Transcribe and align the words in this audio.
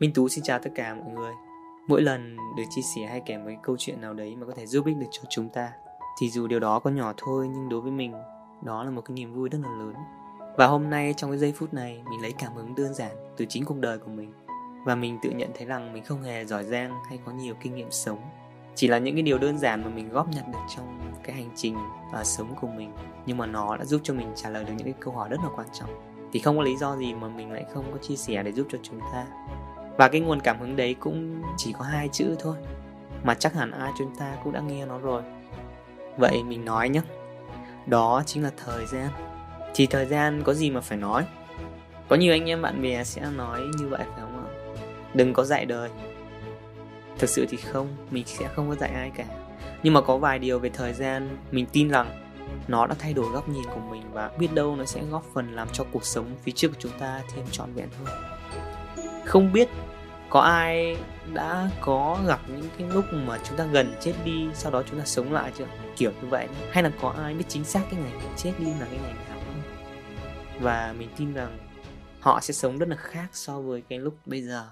Minh 0.00 0.12
Tú 0.14 0.28
xin 0.28 0.44
chào 0.44 0.58
tất 0.58 0.70
cả 0.74 0.94
mọi 0.94 1.12
người. 1.14 1.32
Mỗi 1.88 2.02
lần 2.02 2.36
được 2.56 2.62
chia 2.70 2.82
sẻ 2.82 3.06
hay 3.06 3.22
kể 3.26 3.38
một 3.38 3.44
cái 3.46 3.56
câu 3.62 3.76
chuyện 3.78 4.00
nào 4.00 4.14
đấy 4.14 4.36
mà 4.36 4.46
có 4.46 4.52
thể 4.56 4.66
giúp 4.66 4.86
ích 4.86 4.96
được 4.96 5.06
cho 5.10 5.22
chúng 5.30 5.48
ta, 5.48 5.72
Thì 6.20 6.30
dù 6.30 6.46
điều 6.46 6.60
đó 6.60 6.78
có 6.78 6.90
nhỏ 6.90 7.12
thôi, 7.16 7.48
nhưng 7.52 7.68
đối 7.68 7.80
với 7.80 7.90
mình, 7.90 8.12
Đó 8.62 8.84
là 8.84 8.90
một 8.90 9.02
cái 9.02 9.14
niềm 9.14 9.34
vui 9.34 9.48
rất 9.48 9.58
là 9.62 9.68
lớn. 9.78 9.94
Và 10.56 10.66
hôm 10.66 10.90
nay 10.90 11.14
trong 11.16 11.30
cái 11.30 11.38
giây 11.38 11.52
phút 11.52 11.74
này, 11.74 12.02
Mình 12.10 12.22
lấy 12.22 12.32
cảm 12.32 12.54
hứng 12.54 12.74
đơn 12.74 12.94
giản 12.94 13.16
từ 13.36 13.44
chính 13.48 13.64
cuộc 13.64 13.78
đời 13.78 13.98
của 13.98 14.10
mình. 14.10 14.32
Và 14.84 14.94
mình 14.94 15.18
tự 15.22 15.30
nhận 15.30 15.50
thấy 15.54 15.66
rằng 15.66 15.92
mình 15.92 16.04
không 16.04 16.22
hề 16.22 16.44
giỏi 16.44 16.64
giang 16.64 16.92
hay 17.08 17.18
có 17.24 17.32
nhiều 17.32 17.54
kinh 17.60 17.74
nghiệm 17.74 17.90
sống. 17.90 18.18
Chỉ 18.74 18.88
là 18.88 18.98
những 18.98 19.14
cái 19.14 19.22
điều 19.22 19.38
đơn 19.38 19.58
giản 19.58 19.82
mà 19.82 19.88
mình 19.88 20.08
góp 20.08 20.28
nhặt 20.28 20.44
được 20.52 20.64
trong 20.76 21.12
cái 21.22 21.36
hành 21.36 21.50
trình 21.56 21.76
và 22.12 22.24
sống 22.24 22.54
của 22.60 22.68
mình. 22.68 22.92
Nhưng 23.26 23.36
mà 23.36 23.46
nó 23.46 23.76
đã 23.76 23.84
giúp 23.84 24.00
cho 24.04 24.14
mình 24.14 24.32
trả 24.34 24.50
lời 24.50 24.64
được 24.64 24.72
những 24.76 24.86
cái 24.86 24.94
câu 25.00 25.14
hỏi 25.14 25.28
rất 25.28 25.40
là 25.42 25.48
quan 25.56 25.66
trọng. 25.72 25.90
Thì 26.32 26.40
không 26.40 26.56
có 26.56 26.62
lý 26.62 26.76
do 26.76 26.96
gì 26.96 27.14
mà 27.14 27.28
mình 27.28 27.52
lại 27.52 27.64
không 27.74 27.84
có 27.92 27.98
chia 27.98 28.16
sẻ 28.16 28.42
để 28.42 28.52
giúp 28.52 28.66
cho 28.70 28.78
chúng 28.82 29.00
ta 29.00 29.26
và 29.96 30.08
cái 30.08 30.20
nguồn 30.20 30.40
cảm 30.40 30.60
hứng 30.60 30.76
đấy 30.76 30.96
cũng 31.00 31.42
chỉ 31.56 31.72
có 31.78 31.84
hai 31.84 32.08
chữ 32.12 32.36
thôi. 32.38 32.56
Mà 33.24 33.34
chắc 33.34 33.54
hẳn 33.54 33.70
ai 33.70 33.92
chúng 33.98 34.16
ta 34.18 34.36
cũng 34.44 34.52
đã 34.52 34.60
nghe 34.60 34.86
nó 34.86 34.98
rồi. 34.98 35.22
Vậy 36.18 36.42
mình 36.42 36.64
nói 36.64 36.88
nhé. 36.88 37.00
Đó 37.86 38.22
chính 38.26 38.42
là 38.42 38.50
thời 38.64 38.86
gian. 38.86 39.08
Thì 39.74 39.86
thời 39.86 40.06
gian 40.06 40.42
có 40.42 40.54
gì 40.54 40.70
mà 40.70 40.80
phải 40.80 40.98
nói? 40.98 41.26
Có 42.08 42.16
nhiều 42.16 42.32
anh 42.32 42.48
em 42.48 42.62
bạn 42.62 42.82
bè 42.82 43.04
sẽ 43.04 43.30
nói 43.36 43.60
như 43.78 43.88
vậy 43.88 44.04
phải 44.04 44.20
không 44.20 44.46
ạ? 44.46 44.48
Đừng 45.14 45.32
có 45.32 45.44
dạy 45.44 45.64
đời. 45.64 45.90
Thực 47.18 47.30
sự 47.30 47.46
thì 47.48 47.56
không, 47.56 47.88
mình 48.10 48.24
sẽ 48.26 48.48
không 48.48 48.68
có 48.68 48.74
dạy 48.74 48.90
ai 48.90 49.10
cả. 49.10 49.24
Nhưng 49.82 49.94
mà 49.94 50.00
có 50.00 50.18
vài 50.18 50.38
điều 50.38 50.58
về 50.58 50.70
thời 50.70 50.92
gian, 50.92 51.38
mình 51.50 51.66
tin 51.72 51.88
rằng 51.88 52.22
nó 52.68 52.86
đã 52.86 52.94
thay 52.98 53.14
đổi 53.14 53.30
góc 53.32 53.48
nhìn 53.48 53.64
của 53.64 53.80
mình 53.90 54.02
và 54.12 54.30
biết 54.38 54.48
đâu 54.54 54.76
nó 54.76 54.84
sẽ 54.84 55.02
góp 55.10 55.24
phần 55.34 55.54
làm 55.54 55.68
cho 55.72 55.84
cuộc 55.92 56.04
sống 56.04 56.26
phía 56.42 56.52
trước 56.52 56.68
của 56.68 56.76
chúng 56.78 56.92
ta 56.98 57.22
thêm 57.34 57.44
trọn 57.50 57.72
vẹn 57.72 57.88
hơn 58.04 58.35
không 59.26 59.52
biết 59.52 59.68
có 60.28 60.40
ai 60.40 60.96
đã 61.32 61.70
có 61.80 62.18
gặp 62.26 62.40
những 62.48 62.68
cái 62.78 62.88
lúc 62.88 63.04
mà 63.12 63.38
chúng 63.44 63.58
ta 63.58 63.64
gần 63.64 63.94
chết 64.00 64.14
đi, 64.24 64.48
sau 64.54 64.72
đó 64.72 64.82
chúng 64.90 64.98
ta 64.98 65.04
sống 65.04 65.32
lại 65.32 65.52
chưa? 65.58 65.66
Kiểu 65.96 66.10
như 66.22 66.28
vậy 66.28 66.48
hay 66.70 66.82
là 66.82 66.90
có 67.00 67.14
ai 67.22 67.34
biết 67.34 67.44
chính 67.48 67.64
xác 67.64 67.80
cái 67.90 68.00
ngày 68.00 68.12
mình 68.12 68.32
chết 68.36 68.52
đi 68.58 68.66
là 68.66 68.86
cái 68.90 68.98
ngày 69.02 69.12
nào 69.12 69.38
không? 69.38 69.62
Và 70.60 70.94
mình 70.98 71.08
tin 71.16 71.34
rằng 71.34 71.58
họ 72.20 72.40
sẽ 72.40 72.54
sống 72.54 72.78
rất 72.78 72.88
là 72.88 72.96
khác 72.96 73.28
so 73.32 73.60
với 73.60 73.82
cái 73.88 73.98
lúc 73.98 74.14
bây 74.26 74.42
giờ. 74.42 74.64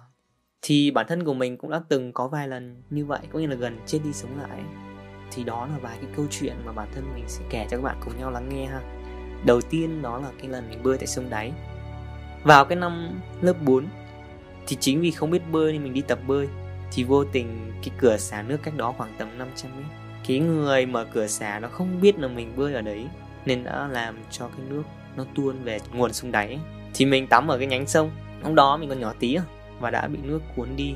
Thì 0.62 0.90
bản 0.90 1.06
thân 1.08 1.24
của 1.24 1.34
mình 1.34 1.56
cũng 1.56 1.70
đã 1.70 1.80
từng 1.88 2.12
có 2.12 2.28
vài 2.28 2.48
lần 2.48 2.82
như 2.90 3.06
vậy, 3.06 3.20
có 3.32 3.38
nghĩa 3.38 3.46
là 3.46 3.56
gần 3.56 3.78
chết 3.86 3.98
đi 4.04 4.12
sống 4.12 4.40
lại. 4.40 4.60
Thì 5.32 5.44
đó 5.44 5.66
là 5.66 5.78
vài 5.78 5.98
cái 6.00 6.10
câu 6.16 6.26
chuyện 6.30 6.56
mà 6.64 6.72
bản 6.72 6.88
thân 6.94 7.14
mình 7.14 7.24
sẽ 7.28 7.44
kể 7.50 7.66
cho 7.70 7.76
các 7.76 7.82
bạn 7.82 7.96
cùng 8.04 8.18
nhau 8.18 8.30
lắng 8.30 8.48
nghe 8.48 8.66
ha. 8.66 8.80
Đầu 9.46 9.60
tiên 9.60 10.02
đó 10.02 10.18
là 10.18 10.28
cái 10.38 10.48
lần 10.48 10.70
mình 10.70 10.82
bơi 10.82 10.98
tại 10.98 11.06
sông 11.06 11.30
đáy. 11.30 11.52
Vào 12.42 12.64
cái 12.64 12.76
năm 12.76 13.20
lớp 13.40 13.54
4 13.62 13.86
thì 14.66 14.76
chính 14.80 15.00
vì 15.00 15.10
không 15.10 15.30
biết 15.30 15.42
bơi 15.52 15.72
nên 15.72 15.84
mình 15.84 15.94
đi 15.94 16.00
tập 16.00 16.18
bơi. 16.26 16.48
Thì 16.92 17.04
vô 17.04 17.24
tình 17.24 17.72
cái 17.82 17.90
cửa 17.98 18.16
xả 18.16 18.42
nước 18.42 18.58
cách 18.62 18.76
đó 18.76 18.94
khoảng 18.98 19.14
tầm 19.18 19.38
500 19.38 19.70
mét. 19.76 19.86
Cái 20.26 20.38
người 20.38 20.86
mở 20.86 21.06
cửa 21.12 21.26
xả 21.26 21.58
nó 21.58 21.68
không 21.68 22.00
biết 22.00 22.18
là 22.18 22.28
mình 22.28 22.52
bơi 22.56 22.74
ở 22.74 22.80
đấy, 22.80 23.06
nên 23.46 23.64
đã 23.64 23.88
làm 23.88 24.18
cho 24.30 24.48
cái 24.48 24.66
nước 24.68 24.82
nó 25.16 25.24
tuôn 25.34 25.62
về 25.62 25.78
nguồn 25.92 26.12
sông 26.12 26.32
đáy. 26.32 26.58
Thì 26.94 27.04
mình 27.04 27.26
tắm 27.26 27.48
ở 27.48 27.58
cái 27.58 27.66
nhánh 27.66 27.86
sông. 27.86 28.10
Lúc 28.44 28.54
đó 28.54 28.76
mình 28.76 28.88
còn 28.88 29.00
nhỏ 29.00 29.12
tí 29.18 29.36
và 29.80 29.90
đã 29.90 30.08
bị 30.08 30.18
nước 30.22 30.40
cuốn 30.56 30.68
đi. 30.76 30.94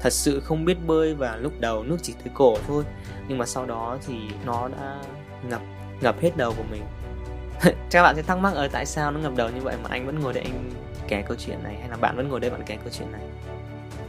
Thật 0.00 0.12
sự 0.12 0.40
không 0.40 0.64
biết 0.64 0.76
bơi 0.86 1.14
và 1.14 1.36
lúc 1.36 1.52
đầu 1.60 1.82
nước 1.82 1.96
chỉ 2.02 2.12
tới 2.12 2.32
cổ 2.34 2.58
thôi, 2.66 2.84
nhưng 3.28 3.38
mà 3.38 3.46
sau 3.46 3.66
đó 3.66 3.98
thì 4.06 4.14
nó 4.44 4.68
đã 4.68 5.02
ngập 5.48 5.60
ngập 6.00 6.20
hết 6.20 6.36
đầu 6.36 6.54
của 6.56 6.64
mình. 6.70 6.82
Các 7.90 8.02
bạn 8.02 8.16
sẽ 8.16 8.22
thắc 8.22 8.38
mắc 8.38 8.54
ở 8.54 8.68
tại 8.68 8.86
sao 8.86 9.10
nó 9.10 9.20
ngập 9.20 9.36
đầu 9.36 9.50
như 9.50 9.60
vậy 9.60 9.76
mà 9.82 9.88
anh 9.90 10.06
vẫn 10.06 10.20
ngồi 10.20 10.32
đây 10.32 10.44
anh 10.44 10.70
kể 11.08 11.22
câu 11.22 11.36
chuyện 11.36 11.62
này 11.62 11.76
hay 11.80 11.88
là 11.88 11.96
bạn 11.96 12.16
vẫn 12.16 12.28
ngồi 12.28 12.40
đây 12.40 12.50
bạn 12.50 12.62
kể 12.66 12.76
câu 12.76 12.92
chuyện 12.92 13.12
này? 13.12 13.22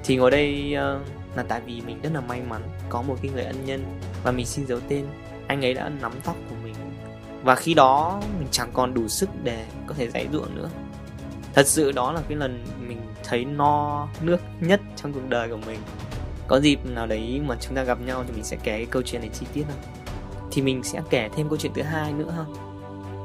Thì 0.03 0.15
ngồi 0.15 0.31
đây 0.31 0.75
uh, 0.75 1.37
là 1.37 1.43
tại 1.47 1.61
vì 1.65 1.81
mình 1.81 1.99
rất 2.01 2.09
là 2.13 2.21
may 2.21 2.41
mắn 2.41 2.61
có 2.89 3.01
một 3.01 3.15
cái 3.21 3.31
người 3.31 3.43
ân 3.43 3.65
nhân 3.65 3.99
và 4.23 4.31
mình 4.31 4.45
xin 4.45 4.67
giấu 4.67 4.79
tên. 4.87 5.05
Anh 5.47 5.65
ấy 5.65 5.73
đã 5.73 5.89
nắm 6.01 6.11
tóc 6.23 6.35
của 6.49 6.55
mình 6.63 6.75
và 7.43 7.55
khi 7.55 7.73
đó 7.73 8.21
mình 8.39 8.47
chẳng 8.51 8.69
còn 8.73 8.93
đủ 8.93 9.07
sức 9.07 9.29
để 9.43 9.65
có 9.87 9.93
thể 9.93 10.09
dãy 10.09 10.27
ruộng 10.33 10.55
nữa. 10.55 10.69
Thật 11.53 11.67
sự 11.67 11.91
đó 11.91 12.11
là 12.11 12.21
cái 12.27 12.37
lần 12.37 12.65
mình 12.87 13.01
thấy 13.23 13.45
no 13.45 14.07
nước 14.21 14.37
nhất 14.59 14.81
trong 14.95 15.13
cuộc 15.13 15.29
đời 15.29 15.49
của 15.49 15.59
mình. 15.65 15.79
Có 16.47 16.59
dịp 16.59 16.79
nào 16.85 17.07
đấy 17.07 17.41
mà 17.45 17.55
chúng 17.61 17.75
ta 17.75 17.83
gặp 17.83 18.01
nhau 18.01 18.23
thì 18.27 18.33
mình 18.33 18.43
sẽ 18.43 18.57
kể 18.63 18.77
cái 18.77 18.85
câu 18.85 19.01
chuyện 19.01 19.21
này 19.21 19.29
chi 19.33 19.45
tiết 19.53 19.63
hơn. 19.63 19.77
Thì 20.51 20.61
mình 20.61 20.83
sẽ 20.83 21.01
kể 21.09 21.29
thêm 21.35 21.49
câu 21.49 21.57
chuyện 21.57 21.71
thứ 21.75 21.81
hai 21.81 22.13
nữa 22.13 22.31
ha. 22.37 22.43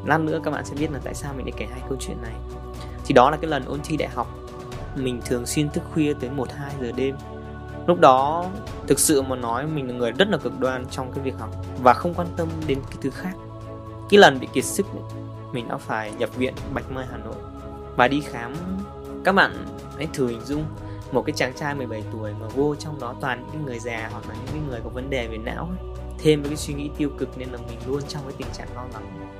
Lát 0.06 0.20
nữa 0.20 0.40
các 0.44 0.50
bạn 0.50 0.64
sẽ 0.64 0.74
biết 0.78 0.90
là 0.90 1.00
tại 1.04 1.14
sao 1.14 1.34
mình 1.36 1.46
lại 1.46 1.54
kể 1.56 1.66
hai 1.70 1.80
câu 1.88 1.98
chuyện 2.00 2.22
này 2.22 2.34
thì 3.04 3.14
đó 3.14 3.30
là 3.30 3.36
cái 3.36 3.50
lần 3.50 3.64
ôn 3.64 3.80
thi 3.84 3.96
đại 3.96 4.08
học. 4.08 4.38
Mình 4.96 5.20
thường 5.24 5.46
xuyên 5.46 5.70
thức 5.70 5.82
khuya 5.92 6.14
tới 6.20 6.30
1 6.30 6.52
2 6.52 6.72
giờ 6.80 6.92
đêm. 6.96 7.16
Lúc 7.86 8.00
đó, 8.00 8.46
thực 8.86 8.98
sự 8.98 9.22
mà 9.22 9.36
nói 9.36 9.66
mình 9.66 9.88
là 9.88 9.94
người 9.94 10.12
rất 10.12 10.28
là 10.28 10.38
cực 10.38 10.60
đoan 10.60 10.86
trong 10.90 11.12
cái 11.12 11.24
việc 11.24 11.34
học 11.38 11.50
và 11.82 11.94
không 11.94 12.14
quan 12.14 12.28
tâm 12.36 12.48
đến 12.66 12.78
cái 12.90 12.98
thứ 13.00 13.10
khác. 13.10 13.32
Cái 14.10 14.18
lần 14.18 14.40
bị 14.40 14.48
kiệt 14.52 14.64
sức, 14.64 14.86
mình 15.52 15.68
đã 15.68 15.76
phải 15.76 16.12
nhập 16.18 16.36
viện 16.36 16.54
Bạch 16.74 16.90
Mai, 16.90 17.06
Hà 17.10 17.16
Nội. 17.16 17.34
Và 17.96 18.08
đi 18.08 18.20
khám, 18.20 18.54
các 19.24 19.32
bạn 19.32 19.66
hãy 19.96 20.08
thử 20.12 20.26
hình 20.26 20.40
dung 20.44 20.64
một 21.12 21.22
cái 21.26 21.32
chàng 21.36 21.52
trai 21.54 21.74
17 21.74 22.04
tuổi 22.12 22.32
mà 22.40 22.46
vô 22.46 22.74
trong 22.74 23.00
đó 23.00 23.14
toàn 23.20 23.46
những 23.52 23.64
người 23.64 23.78
già 23.78 24.08
hoặc 24.12 24.28
là 24.28 24.34
những 24.34 24.52
cái 24.52 24.60
người 24.68 24.80
có 24.84 24.90
vấn 24.90 25.10
đề 25.10 25.28
về 25.28 25.38
não 25.38 25.68
ấy. 25.80 25.94
thêm 26.18 26.42
với 26.42 26.48
cái 26.48 26.56
suy 26.56 26.74
nghĩ 26.74 26.90
tiêu 26.96 27.10
cực 27.18 27.38
nên 27.38 27.48
là 27.48 27.58
mình 27.68 27.78
luôn 27.86 28.00
trong 28.08 28.22
cái 28.22 28.32
tình 28.38 28.46
trạng 28.52 28.68
lo 28.74 28.84
lắng 28.92 29.30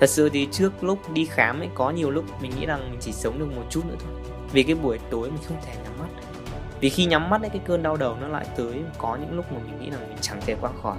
thật 0.00 0.10
sự 0.10 0.28
thì 0.28 0.48
trước 0.52 0.84
lúc 0.84 1.12
đi 1.12 1.24
khám 1.24 1.60
ấy, 1.60 1.68
có 1.74 1.90
nhiều 1.90 2.10
lúc 2.10 2.24
mình 2.42 2.52
nghĩ 2.60 2.66
rằng 2.66 2.90
mình 2.90 3.00
chỉ 3.00 3.12
sống 3.12 3.38
được 3.38 3.56
một 3.56 3.64
chút 3.70 3.86
nữa 3.88 3.96
thôi. 4.00 4.32
Vì 4.52 4.62
cái 4.62 4.74
buổi 4.74 4.98
tối 5.10 5.30
mình 5.30 5.42
không 5.48 5.56
thể 5.66 5.72
nhắm 5.84 5.92
mắt. 5.98 6.22
Vì 6.80 6.90
khi 6.90 7.04
nhắm 7.04 7.30
mắt 7.30 7.40
ấy, 7.40 7.50
cái 7.50 7.60
cơn 7.66 7.82
đau 7.82 7.96
đầu 7.96 8.16
nó 8.20 8.28
lại 8.28 8.46
tới. 8.56 8.82
Có 8.98 9.16
những 9.16 9.36
lúc 9.36 9.52
mà 9.52 9.58
mình 9.58 9.80
nghĩ 9.80 9.90
rằng 9.90 10.08
mình 10.08 10.18
chẳng 10.20 10.40
thể 10.46 10.56
qua 10.60 10.70
khỏi. 10.82 10.96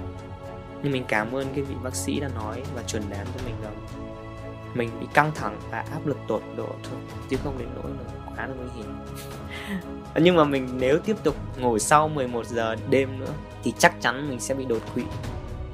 Nhưng 0.82 0.92
mình 0.92 1.04
cảm 1.08 1.32
ơn 1.32 1.46
cái 1.54 1.64
vị 1.64 1.74
bác 1.82 1.94
sĩ 1.94 2.20
đã 2.20 2.28
nói 2.28 2.62
và 2.74 2.82
chuẩn 2.82 3.02
đoán 3.10 3.26
cho 3.34 3.44
mình 3.44 3.54
rằng 3.62 3.74
mình 4.74 4.90
bị 5.00 5.06
căng 5.14 5.32
thẳng 5.34 5.58
và 5.70 5.78
áp 5.78 6.06
lực 6.06 6.18
tột 6.28 6.42
độ 6.56 6.68
thôi, 6.68 7.00
chứ 7.30 7.36
không 7.44 7.58
đến 7.58 7.68
nỗi 7.74 7.90
là 7.90 8.32
quá 8.36 8.46
là 8.46 8.54
nguy 8.54 8.70
hiểm. 8.76 8.94
Nhưng 10.16 10.36
mà 10.36 10.44
mình 10.44 10.68
nếu 10.78 10.98
tiếp 10.98 11.16
tục 11.22 11.36
ngồi 11.60 11.80
sau 11.80 12.08
11 12.08 12.46
giờ 12.46 12.76
đêm 12.90 13.20
nữa, 13.20 13.32
thì 13.62 13.72
chắc 13.78 14.00
chắn 14.00 14.28
mình 14.28 14.40
sẽ 14.40 14.54
bị 14.54 14.64
đột 14.64 14.82
quỵ. 14.94 15.02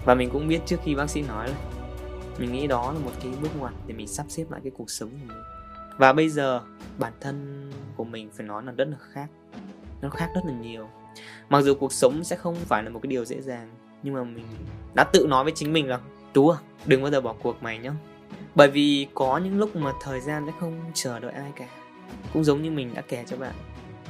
Và 0.05 0.15
mình 0.15 0.31
cũng 0.31 0.49
biết 0.49 0.61
trước 0.67 0.77
khi 0.85 0.95
bác 0.95 1.11
sĩ 1.11 1.23
nói 1.23 1.49
là 1.49 1.55
mình 2.39 2.53
nghĩ 2.53 2.67
đó 2.67 2.93
là 2.93 2.99
một 2.99 3.13
cái 3.23 3.33
bước 3.43 3.49
ngoặt 3.59 3.73
để 3.87 3.95
mình 3.95 4.09
sắp 4.09 4.27
xếp 4.29 4.45
lại 4.51 4.61
cái 4.65 4.73
cuộc 4.77 4.91
sống 4.91 5.11
của 5.11 5.27
mình. 5.29 5.39
Và 5.99 6.13
bây 6.13 6.29
giờ, 6.29 6.61
bản 6.99 7.13
thân 7.21 7.71
của 7.97 8.05
mình 8.05 8.31
phải 8.35 8.47
nói 8.47 8.65
là 8.65 8.73
rất 8.73 8.89
là 8.89 8.97
khác. 9.13 9.27
Nó 10.03 10.09
khác 10.09 10.29
rất 10.35 10.41
là 10.47 10.53
nhiều. 10.53 10.89
Mặc 11.49 11.61
dù 11.61 11.75
cuộc 11.75 11.93
sống 11.93 12.25
sẽ 12.25 12.37
không 12.37 12.55
phải 12.55 12.83
là 12.83 12.91
một 12.91 13.01
cái 13.03 13.09
điều 13.09 13.25
dễ 13.25 13.41
dàng, 13.41 13.71
nhưng 14.03 14.15
mà 14.15 14.25
mình 14.25 14.47
đã 14.95 15.05
tự 15.05 15.27
nói 15.27 15.45
với 15.45 15.53
chính 15.57 15.73
mình 15.73 15.89
là 15.89 16.01
tú 16.33 16.49
à 16.49 16.59
đừng 16.87 17.03
bao 17.03 17.11
giờ 17.11 17.21
bỏ 17.21 17.35
cuộc 17.43 17.63
mày 17.63 17.79
nhá. 17.79 17.93
Bởi 18.55 18.71
vì 18.71 19.07
có 19.15 19.39
những 19.39 19.59
lúc 19.59 19.77
mà 19.77 19.93
thời 20.03 20.21
gian 20.21 20.47
sẽ 20.47 20.53
không 20.61 20.81
chờ 20.95 21.21
đợi 21.21 21.33
ai 21.33 21.53
cả. 21.57 21.69
Cũng 22.33 22.45
giống 22.45 22.63
như 22.63 22.71
mình 22.71 22.95
đã 22.95 23.03
kể 23.09 23.25
cho 23.27 23.37
bạn, 23.37 23.55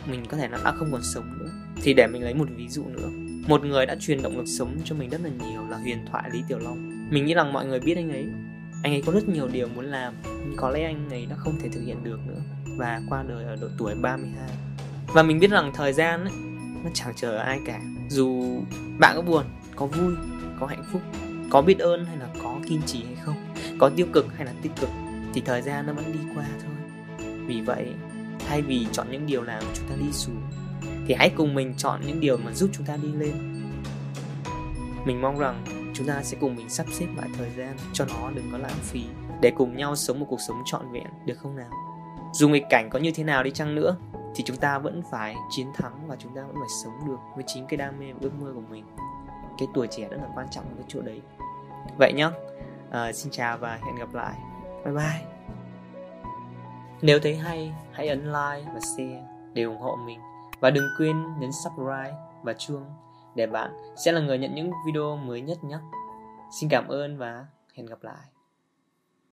mình 0.07 0.27
có 0.27 0.37
thể 0.37 0.49
là 0.49 0.59
đã 0.65 0.73
không 0.73 0.89
còn 0.93 1.03
sống 1.03 1.39
nữa. 1.39 1.51
Thì 1.83 1.95
để 1.95 2.07
mình 2.07 2.23
lấy 2.23 2.35
một 2.35 2.49
ví 2.57 2.69
dụ 2.69 2.85
nữa 2.85 3.09
một 3.49 3.65
người 3.65 3.87
đã 3.87 3.97
truyền 4.01 4.23
động 4.23 4.37
lực 4.37 4.47
sống 4.47 4.77
cho 4.85 4.97
mình 4.97 5.11
rất 5.11 5.21
là 5.21 5.31
nhiều 5.31 5.61
là 5.71 5.77
huyền 5.77 5.99
thoại 6.11 6.31
lý 6.33 6.43
tiểu 6.49 6.59
long. 6.59 7.09
Mình 7.11 7.27
nghĩ 7.27 7.35
rằng 7.35 7.53
mọi 7.53 7.67
người 7.67 7.81
biết 7.81 7.95
anh 7.97 8.11
ấy. 8.11 8.27
Anh 8.83 8.93
ấy 8.93 9.03
có 9.07 9.13
rất 9.13 9.29
nhiều 9.29 9.49
điều 9.49 9.69
muốn 9.69 9.85
làm 9.85 10.15
nhưng 10.25 10.57
có 10.57 10.71
lẽ 10.71 10.85
anh 10.85 11.11
ấy 11.11 11.27
đã 11.27 11.37
không 11.37 11.59
thể 11.63 11.69
thực 11.69 11.81
hiện 11.81 12.05
được 12.05 12.21
nữa 12.27 12.41
và 12.77 13.01
qua 13.09 13.25
đời 13.29 13.45
ở 13.45 13.57
độ 13.61 13.69
tuổi 13.79 13.95
32 13.95 14.49
và 15.07 15.23
mình 15.23 15.39
biết 15.39 15.51
rằng 15.51 15.73
thời 15.75 15.93
gian 15.93 16.25
ấy, 16.25 16.33
nó 16.85 16.91
chẳng 16.95 17.13
chờ 17.17 17.37
ai 17.37 17.61
cả. 17.67 17.81
Dù 18.09 18.61
bạn 18.99 19.17
có 19.17 19.23
buồn 19.23 19.45
có 19.77 19.87
vui 19.87 20.15
có 20.61 20.67
hạnh 20.67 20.85
phúc 20.93 21.03
có 21.51 21.63
biết 21.63 21.79
ơn 21.79 22.05
hay 22.05 22.17
là 22.17 22.29
có 22.43 22.59
kiên 22.69 22.81
trì 22.87 23.05
hay 23.05 23.15
không 23.15 23.37
có 23.79 23.91
tiêu 23.97 24.07
cực 24.13 24.27
hay 24.37 24.47
là 24.47 24.53
tích 24.63 24.73
cực 24.81 24.91
thì 25.35 25.41
thời 25.41 25.63
gian 25.63 25.87
nó 25.87 25.93
vẫn 25.93 26.13
đi 26.13 26.19
qua 26.35 26.45
thôi. 26.63 26.75
Vì 27.47 27.61
vậy 27.61 27.87
thay 28.49 28.63
vì 28.63 28.87
chọn 28.93 29.07
những 29.11 29.27
điều 29.27 29.43
làm 29.43 29.63
chúng 29.75 29.89
ta 29.89 29.95
đi 30.01 30.13
xuống 30.13 30.43
thì 31.07 31.15
hãy 31.19 31.31
cùng 31.37 31.55
mình 31.55 31.75
chọn 31.77 32.01
những 32.07 32.21
điều 32.21 32.37
mà 32.37 32.53
giúp 32.53 32.71
chúng 32.73 32.87
ta 32.87 32.97
đi 32.97 33.09
lên. 33.13 33.63
Mình 35.05 35.23
mong 35.23 35.39
rằng 35.39 35.65
chúng 35.95 36.07
ta 36.07 36.23
sẽ 36.23 36.37
cùng 36.41 36.57
mình 36.57 36.69
sắp 36.69 36.87
xếp 36.91 37.07
lại 37.17 37.29
thời 37.39 37.51
gian 37.51 37.77
cho 37.93 38.05
nó 38.05 38.31
đừng 38.35 38.49
có 38.53 38.59
lãng 38.59 38.79
phí 38.83 39.05
để 39.41 39.53
cùng 39.57 39.77
nhau 39.77 39.97
sống 39.97 40.21
một 40.21 40.27
cuộc 40.29 40.41
sống 40.49 40.57
trọn 40.65 40.93
vẹn 40.93 41.07
được 41.27 41.39
không 41.39 41.57
nào? 41.57 41.71
Dù 42.33 42.49
nghịch 42.49 42.65
cảnh 42.71 42.91
có 42.91 42.99
như 42.99 43.11
thế 43.15 43.25
nào 43.25 43.43
đi 43.43 43.51
chăng 43.51 43.75
nữa 43.75 43.97
thì 44.35 44.45
chúng 44.45 44.57
ta 44.57 44.79
vẫn 44.79 45.03
phải 45.11 45.37
chiến 45.51 45.67
thắng 45.75 46.09
và 46.09 46.17
chúng 46.19 46.35
ta 46.37 46.43
vẫn 46.43 46.57
phải 46.57 46.69
sống 46.85 47.09
được 47.09 47.17
với 47.35 47.45
chính 47.47 47.67
cái 47.67 47.77
đam 47.77 47.99
mê 47.99 48.13
và 48.13 48.19
ước 48.21 48.31
mơ 48.41 48.53
của 48.55 48.63
mình. 48.71 48.85
Cái 49.59 49.69
tuổi 49.75 49.87
trẻ 49.87 50.09
rất 50.09 50.17
là 50.17 50.29
quan 50.35 50.47
trọng 50.51 50.65
ở 50.65 50.75
cái 50.77 50.85
chỗ 50.89 51.01
đấy. 51.01 51.21
Vậy 51.99 52.13
nhá. 52.13 52.31
À, 52.91 53.13
xin 53.13 53.33
chào 53.33 53.59
và 53.59 53.79
hẹn 53.87 53.97
gặp 53.97 54.15
lại. 54.15 54.35
Bye 54.85 54.95
bye. 54.95 55.23
Nếu 57.03 57.19
thấy 57.21 57.37
hay 57.37 57.73
hãy 57.93 58.09
ấn 58.09 58.25
like 58.25 58.71
và 58.75 58.81
share 58.81 59.23
để 59.53 59.63
ủng 59.63 59.81
hộ 59.81 59.99
mình 60.07 60.21
và 60.61 60.71
đừng 60.71 60.89
quên 60.99 61.17
nhấn 61.39 61.53
subscribe 61.53 62.15
và 62.43 62.53
chuông 62.53 62.85
để 63.35 63.47
bạn 63.47 63.71
sẽ 63.97 64.13
là 64.13 64.21
người 64.21 64.39
nhận 64.39 64.55
những 64.55 64.71
video 64.87 65.17
mới 65.17 65.41
nhất 65.41 65.65
nhé. 65.65 65.79
Xin 66.61 66.69
cảm 66.69 66.89
ơn 66.89 67.19
và 67.19 67.47
hẹn 67.75 67.87
gặp 67.87 68.03
lại. 68.03 68.36